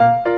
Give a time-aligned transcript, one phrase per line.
[0.00, 0.29] 欢迎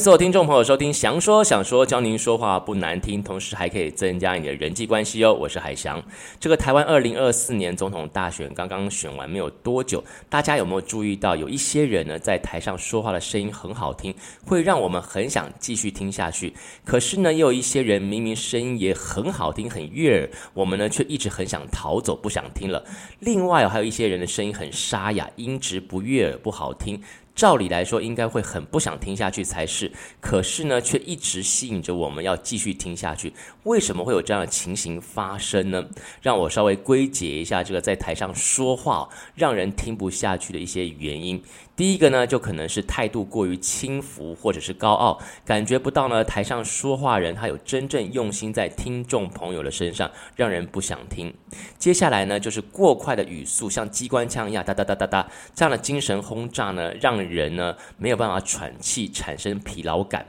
[0.00, 5.34] 所有听众朋友收听《祥说想说》，教您说话不难听，同时还可以增加你的人际关系哦。
[5.34, 6.02] 我是海翔。
[6.38, 14.14] 这个台湾二零二四年总统大选刚刚选完没有多久，大家有没有注意到，有一些人呢在台上说话的声音很好听，
[14.46, 16.54] 会让我们很想继续听下去。
[16.82, 22.82] 可是呢，也有一些人明明声音也很好听，很悦耳，我们呢却一直很想逃走，不想听了。
[23.18, 26.98] 另外还有一些人的声音很沙哑，音质不悦耳，不好听。
[27.34, 33.32] 照理来说，应该会很不想听下去才是，可是呢，却一直吸引着我们要继续听下去。
[33.64, 35.84] 为什么会有这样的情形发生呢？
[36.20, 41.42] 让我稍微归结一下这个在台上说话让人听不下去的一些原因。
[41.76, 51.32] 第一个呢，就可能是态度过于轻浮或者是高傲，感觉不到呢台上说话人他有真正用心在听众朋友的身上，让人不想听。
[51.78, 60.26] 接下来呢，就是过快的语速，像机关枪一样哒哒哒哒哒，这样的精神轰炸呢，让人人呢没有办法喘气，产生疲劳感。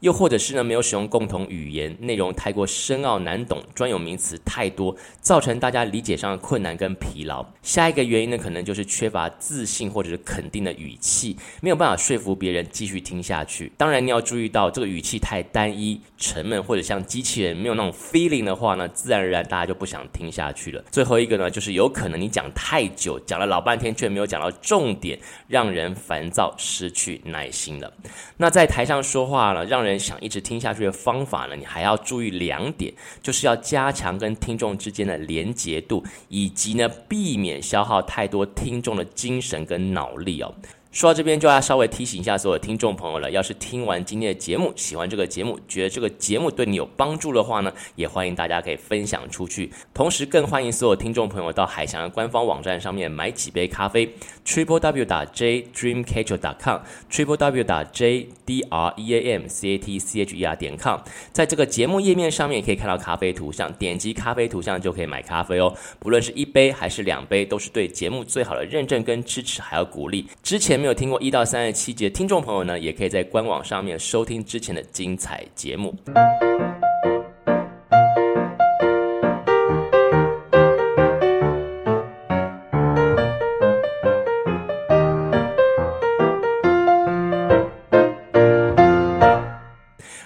[0.00, 7.44] 又或者是呢，没有使用共同语言，内容太过深奥难懂，专有名词太多，造成大家理解上的困难跟疲劳。
[7.62, 13.72] 下一个原因呢，可能就是缺乏自信或者是肯定的语气，没有办法说服别人继续听下去。
[13.76, 20.82] 当然，你要注意到这个语气太单一、沉闷，或者像机器人没有那种 feeling 的话呢，自然而然大家就不想听下去了。
[20.90, 25.18] 最后一个呢，就是有可能你讲太久，讲了老半天却没有讲到重点，
[25.48, 27.92] 让人烦躁，失去耐心了。
[28.36, 40.54] 那在台上说话呢，让人人想一直听下去的方法呢，你还要注意两点，就是要加强跟听众之间的连结度，以及呢，避免消耗太多听众的精神跟脑力哦。
[40.98, 49.70] 说到这边就要稍微提醒一下所有听众朋友了，要是听完今天的节目，喜欢这个节目，觉得这个节目对你有帮助的话呢，也欢迎大家可以分享出去。
[49.94, 54.12] 同时更欢迎所有听众朋友到海翔的官方网站上面买几杯咖啡
[54.44, 59.74] ，triple w 打 j dreamcatcher 点 com，triple w 打 j d r e a m c
[59.74, 60.98] a t c h e r 点 com，
[61.30, 65.72] 在这个节目页面上面也可以看到咖啡图像，点击咖啡图像就可以买咖啡哦。
[66.00, 70.26] 不论是一杯还是两杯，都是对节目最好的认证跟支持，还有鼓励。
[70.42, 70.78] 之前。
[70.78, 75.94] 没有有听过一到三十七集的听众朋友呢，也可以在官网上面收听之前的精彩节目。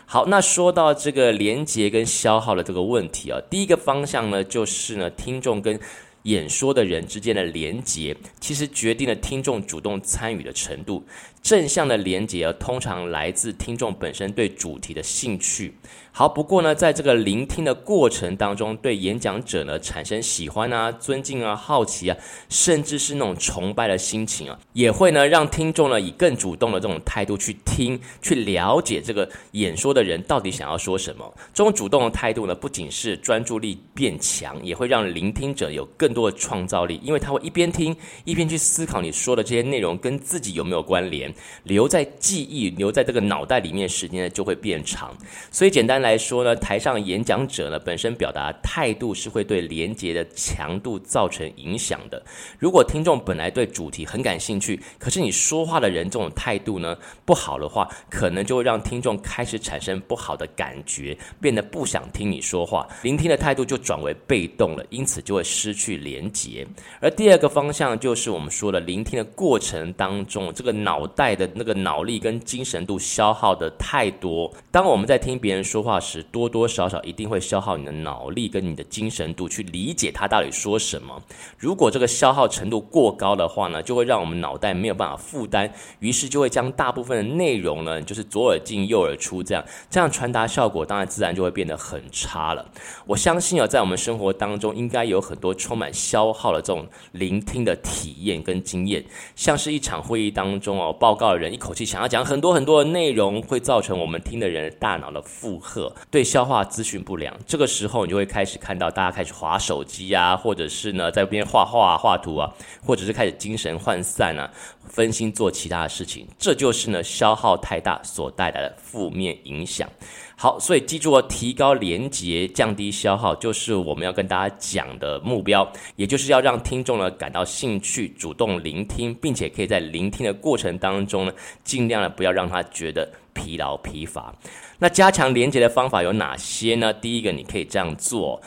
[0.07, 5.81] 好，那说到这个连接跟消耗的这个问题啊，第一个方向呢，就是呢，听众跟
[6.25, 11.05] 演说的人之间的连结，其实决定了听众主动参与的程度。
[11.43, 15.75] 正向的连接通常来自听众本身对主题的兴趣。
[16.15, 22.17] 好，不过呢，在这个聆听的过程当中，对演讲者呢产生喜欢啊、尊敬啊、好奇啊，
[22.51, 31.35] 甚至是那种崇拜的心情啊，也会呢让听众呢以更主动的这种态度去听、去了解这个演说的人到底想要说什么。
[31.55, 41.32] 这种主动的态度呢，不仅是专注力变强，也会让聆听者有更多的创造力，因为他会一边听一边去思考你说的这些内容跟自己有没有关联，
[41.65, 45.17] 留在记忆、留在这个脑袋里面时间呢就会变长。
[45.51, 52.23] 所以简单来说呢，台上演讲者呢本身表达态度是会对连接的强度造成影响的。
[52.59, 66.67] 如果听众本来对主题很感兴趣，可是你说话的人这种态度呢不好的话，可能就会让听众开始产生不好的感觉，变得不想听你说话，聆听的态度就转为被动了，因此就会失去连接。
[67.01, 74.53] 而第二个方向就是我们说的聆听的过程当中，这个脑袋的那个脑力跟精神度消耗的太多。
[74.71, 76.03] 当我们在听别人说话。
[76.03, 81.23] 时多多少少一定会消耗你的脑力跟你的精神度去理解他到底说什么。
[81.57, 92.69] 如果这个消耗程度过高的话呢，就会让我们脑袋没有办法负担，于是就会将大部分的内容呢，就是左耳进右耳出这样，这样传达效果当然自然就会变得很差了。
[93.07, 99.05] 我相信啊，在我们生活当中应该有很多充满消耗的这种聆听的体验跟经验，
[99.37, 105.95] 像是一场会议当中哦，报报告的人一口气想要讲很多很多的内容，会造成我们听的人大脑的负荷。
[106.11, 112.51] 对消化资讯不良，这个时候你就会开始看到大家开始划手机啊，或者是呢在边画画画图啊，
[112.83, 114.51] 或者是开始精神涣散啊，
[114.89, 119.87] 分心做其他的事情，这就是呢消耗太大所带来的负面影响。
[120.35, 131.33] 好，所以记住哦，提高连结，降低消耗，就是我们要跟大家讲的目标，也就是要让听众呢感到兴趣，主动聆听，并且可以在聆听的过程当中呢，
[131.65, 134.35] 尽量的不要让他觉得疲劳疲乏。
[134.79, 136.93] 那加强连接的方法有哪些呢？
[136.93, 138.41] 第一个，你可以这样做。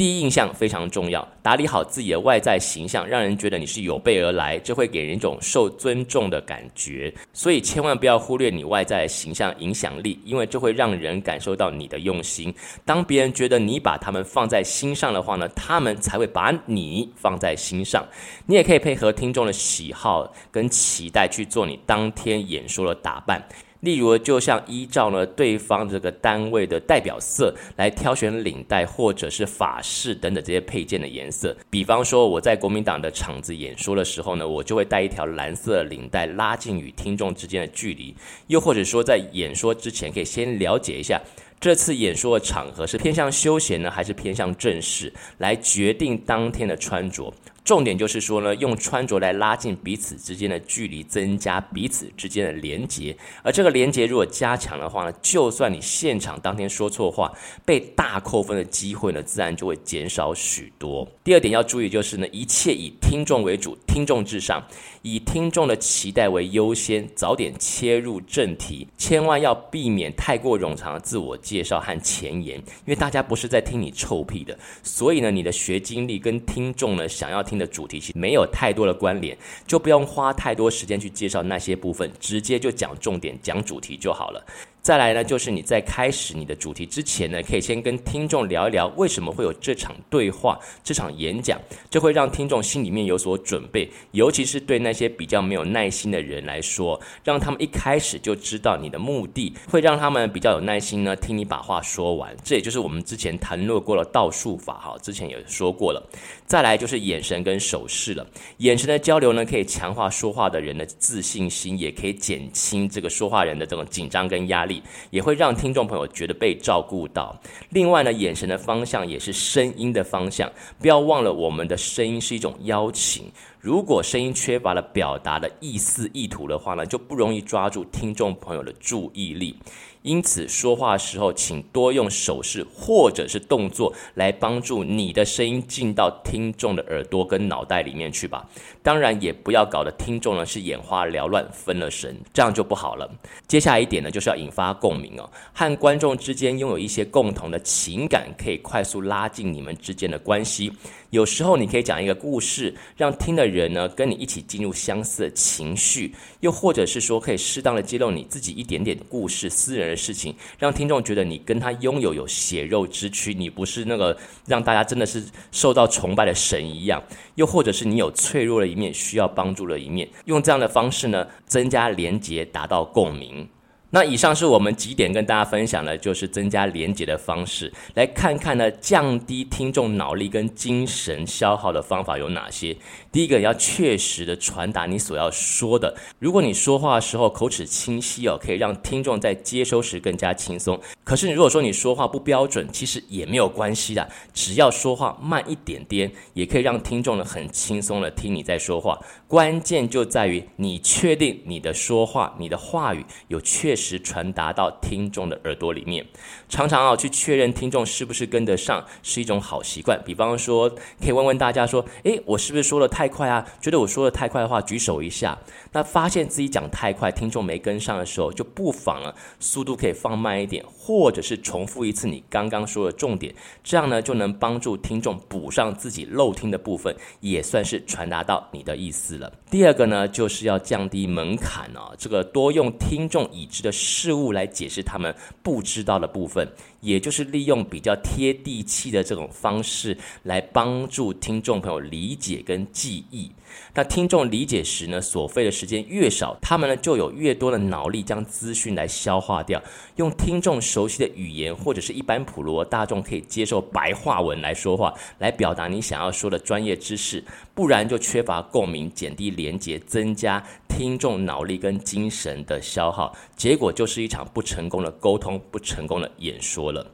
[0.00, 7.12] 第一印象非常重要，打理好自己的外在形象，让人觉得你是有备而来，这会给人一种受尊重的感觉。
[7.34, 12.50] 所以千万不要忽略你外在的形象影响力，因为这会让人感受到你的用心。
[12.82, 18.02] 当别人觉得你把他们放在心上的话呢，他们才会把你放在心上。
[18.46, 23.46] 你也可以配合听众的喜好跟期待去做你当天演说的打扮。
[23.80, 31.56] 例如，就像依照呢对方这个单位的代表色来挑选领带或者是法式等等这些配件的颜色。
[31.70, 38.14] 比方说，我在国民党的场子演说的时候呢，我就会带一条蓝色领带，拉近与听众之间的距离。
[38.48, 41.20] 又或者说，在演说之前，可以先了解一下
[41.58, 47.32] 这次演说的场合是偏向休闲呢，还是偏向正式，来决定当天的穿着。
[47.70, 53.16] 重点就是说呢，用穿着来拉近彼此之间的距离，增加彼此之间的连接。
[53.44, 57.32] 而这个连接如果加强的话呢，就算你现场当天说错话，
[57.64, 61.06] 被大扣分的机会呢，自然就会减少许多。
[61.22, 64.60] 第二点要注意就是呢，一切以听众为主，听众至上，
[65.02, 74.58] 以听众的期待为优先，早点切入正题，千万要避免太过冗长的自我介绍和前言，因为大家不是在听你臭屁的。
[74.82, 79.36] 所以呢，你的学经历跟听众呢想要听的主题其实没有太多的关联，
[79.66, 84.44] 就不用花太多时间去介绍那些部分，直接就讲重点，讲主题就好了。
[84.82, 91.60] 再来呢，就是你在开始你的主题之前呢，可以先跟听众聊一聊为什么会有这场对话、这场演讲，
[91.90, 93.86] 这会让听众心里面有所准备。
[94.12, 102.34] 尤其是对那些比较没有耐心的人来说，让他们一开始就知道你的目的，会让他们比较有耐心呢，听你把话说完。
[102.42, 106.02] 这也就是我们之前谈论过了倒数法哈，之前也说过了。
[106.46, 108.26] 再来就是眼神跟手势了，
[108.56, 114.69] 眼神的交流呢，可以强化说话的人的自信心，也可以减轻这个说话人的这种紧张跟压力。
[115.10, 117.34] 也会让听众朋友觉得被照顾到。
[117.70, 123.24] 另外呢，眼神的方向也是声音的方向，不要忘了，我们的声音是一种邀请。
[123.60, 129.54] 如果声音缺乏了表达的意思意图的话呢，就不容易抓住听众朋友的注意力。
[130.00, 138.48] 因此，说话的时候，请多用手势或者是动作来帮助你的声音进到听众的耳朵跟脑袋里面去吧。
[138.82, 143.06] 当然，也不要搞得听众呢是眼花缭乱、分了神，这样就不好了。
[143.46, 150.72] 接下来一点呢，就是要引发共鸣哦，和观众之间拥有一些共同的情感，可以快速拉近你们之间的关系。
[151.10, 164.16] 有时候，你可以讲一个故事，让听的人呢跟你一起进入相似的情绪，又或者是说，可以适当的揭露你自己一点点故事、私人的事情，让听众觉得你跟他拥有有血肉之躯，你不是那个
[164.46, 167.02] 让大家真的是受到崇拜的神一样。
[167.34, 173.48] 又或者是你有脆弱的一面，需要帮助的一面，用这样的方式呢，增加连结，达到共鸣。
[173.90, 182.76] 那以上是我们几点跟大家分享的，就是增加连接的方式，来看看呢，降低听众脑力跟精神消耗的方法有哪些。
[183.10, 185.92] 第一个要确实的传达你所要说的。
[186.20, 190.80] 如果你说话的时候口齿清晰哦，可以让听众在接收时更加轻松。
[191.02, 198.96] 可是你如果说你说话不标准，其实也没有关系的，只要说话慢一点点，也可以让听众呢很轻松的听你在说话。
[199.26, 206.06] 关键就在于你确定你的说话、你的话语有确实传达到听众的耳朵里面。
[206.48, 210.00] 常常啊去确认听众是不是跟得上，是一种好习惯。
[210.04, 213.44] 比方说，可以问问大家说：“诶，我是不是说的太？”快啊！
[213.60, 215.36] 觉得我说的太快的话，举手一下。
[215.72, 229.32] 那发现自己讲太快，听众没跟上的时候，就不妨了，速度可以放慢一点，或者是重复一次你刚刚说的重点，这样呢就能帮助听众补上自己漏听的部分，也算是传达到你的意思了。
[229.50, 236.48] 第二个呢，就是要降低门槛哦，这个多用听众已知的事物来解释他们不知道的部分。
[236.80, 243.30] 也就是利用比较贴地气的这种方式来帮助听众朋友理解跟记忆。
[243.74, 249.60] 那听众理解时呢，所费的时间越少，他们呢就有越多的脑力将资讯来消化掉。
[249.96, 257.24] 用听众熟悉的语言，或者是一般普罗大众可以接受白话文来说话，来表达你想要说的专业知识。
[257.52, 266.86] 不然就缺乏共鸣，减低连结，增加听众脑力跟精神的消耗，结果就是一场不成功的沟通，不成功的演说了。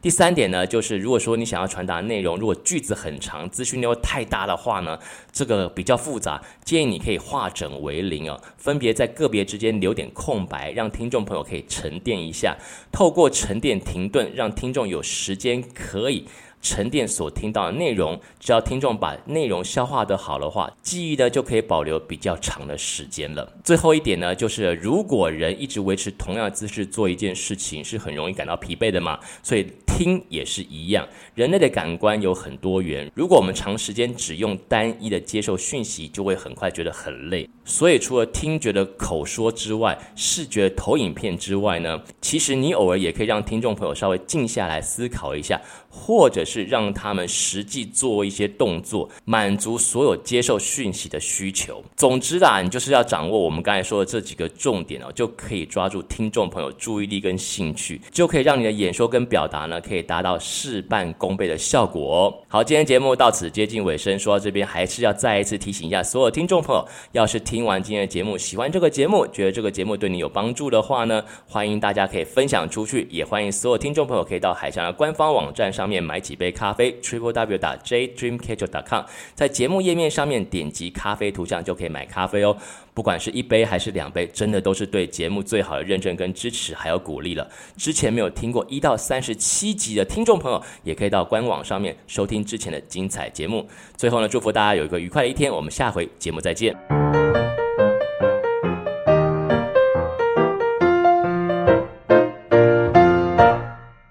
[0.00, 4.98] 第三点呢，就是如果说你想要传达内容，如果句子很长，资讯量太大的话呢，
[5.30, 12.56] 这个比较复杂，建议你可以化整为零哦，分别在个别之间留点空白，让听众朋友可以沉淀一下，
[12.90, 16.26] 透过沉淀停顿，让听众有时间可以。
[16.62, 18.18] 沉淀所听到的内容。
[18.40, 23.52] 只要听众把内容消化得好的话，记忆呢就可以保留比较长的时间了。
[23.62, 29.18] 最后一点呢，就是如果人一直维持同样的姿势做一件事情，是很容易感到疲惫的嘛。
[29.42, 37.48] 所以听也是一样，人类的感官有很多元，如果我们长时间只用单一的接受讯息，就会很快觉得很累。
[37.64, 45.60] 所以除了听觉的口说之外，视觉投影片之外呢，其实你偶尔也可以让听众朋友稍微静下来思考一下。
[45.94, 51.84] 或者是让他们实际做一些动作，满足所有接受讯息的需求。
[51.94, 62.42] 总之啦，你就是要掌握我们刚才说的这几个重点哦，就可以抓住听众朋友注意力跟兴趣，就可以让你的演说跟表达呢，可以达到事半功倍的效果。
[62.48, 75.82] 好，今天节目到此接近尾声，说到这边还是要再一次提醒一下所有听众朋友，要是听完今天的节目，喜欢这个节目，觉得这个节目对你有帮助的话呢，欢迎大家可以分享出去，也欢迎所有听众朋友可以到海翔的官方网站上。
[75.82, 82.56] 面买几杯咖啡，triple w 打 j dream catcher dot com，在节目页面上面点击咖啡图像就可以买咖啡哦。
[82.94, 87.46] 不管是一杯还是两杯，真的都是对节目最好的认证跟支持，还有鼓励了。
[87.76, 93.66] 之前没有听过一到三十七一级的听众朋友，也可以到官网上面收听之前的精彩节目。
[93.96, 97.21] 最后呢，祝福大家有一个愉快的一天，我们下回节目再见。